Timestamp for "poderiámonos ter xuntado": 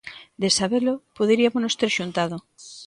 1.17-2.37